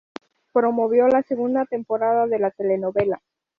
Promovió 0.51 1.07
la 1.09 1.21
segunda 1.21 1.65
temporada 1.65 2.25
de 2.25 2.39
la 2.39 2.49
telenovela. 2.49 3.21